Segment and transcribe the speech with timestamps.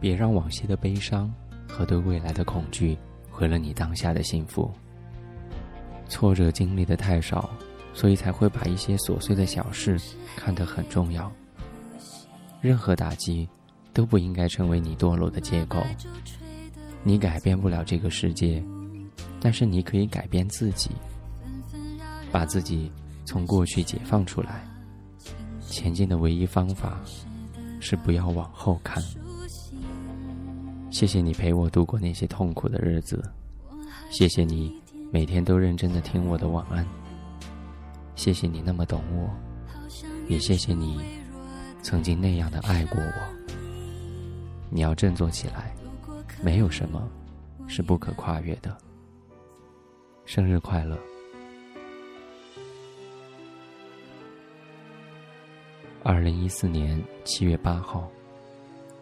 [0.00, 1.32] 别让往昔的悲伤
[1.68, 2.96] 和对未来的恐惧
[3.30, 4.70] 毁了你当下的幸福。
[6.08, 7.50] 挫折经历的太少，
[7.92, 10.00] 所以才会把一些琐碎的小事
[10.36, 11.30] 看得很重要。
[12.60, 13.48] 任何打击
[13.92, 15.82] 都不应该成为你堕落的借口。
[17.02, 18.62] 你改变不了这个世界，
[19.40, 20.90] 但是你可以改变自己，
[22.32, 22.90] 把自己
[23.24, 24.66] 从过去解放出来。
[25.60, 27.00] 前进的唯一方法
[27.80, 29.02] 是不要往后看。
[30.90, 33.22] 谢谢你陪我度过那些痛苦的日子，
[34.10, 34.72] 谢谢你
[35.12, 36.86] 每天都认真的听我的晚安，
[38.14, 39.30] 谢谢你那么懂我，
[40.28, 40.98] 也谢谢你
[41.82, 43.12] 曾经那样的爱过我。
[44.70, 45.74] 你要振作起来。
[46.42, 47.08] 没有什么
[47.66, 48.76] 是不可跨越的。
[50.26, 50.98] 生日快乐！
[56.02, 58.06] 二零一四年七月八号，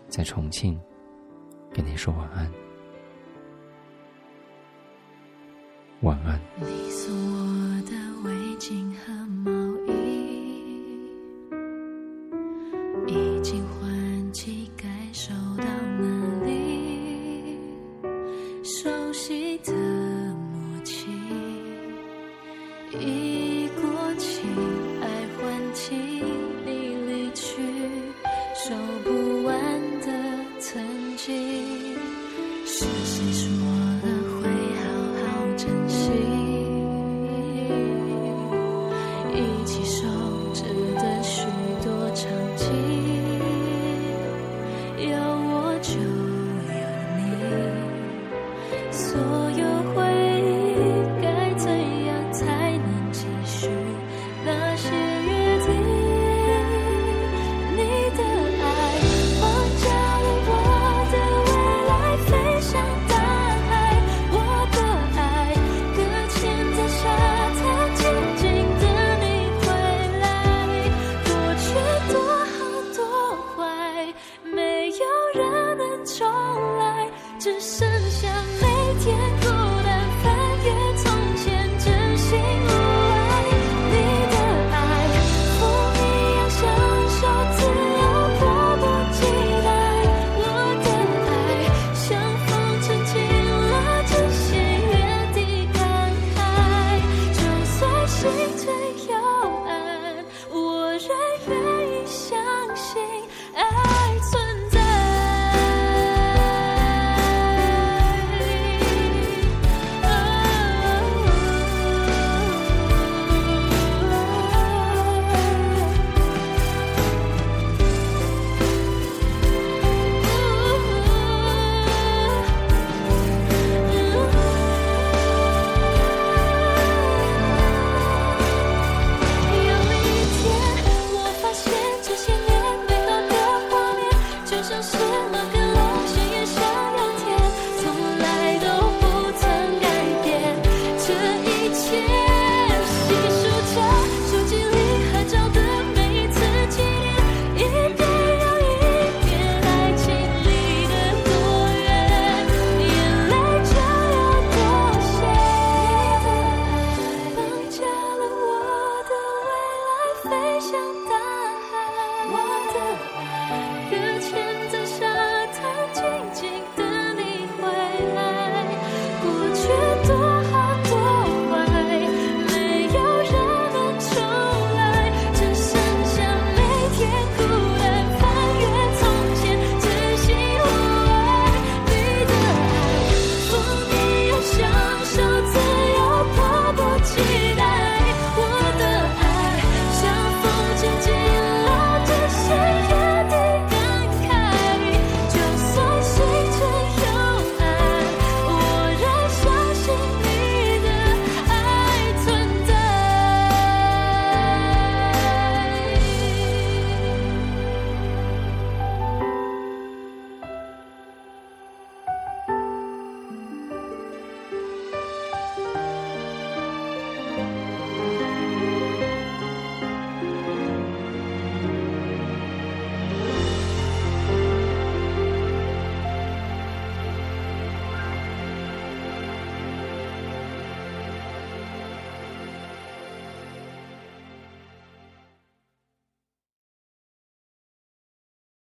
[0.08, 0.80] 在重庆，
[1.74, 2.48] 跟你说晚安。
[6.02, 6.40] 晚安。
[6.60, 9.50] 你送我的围巾和毛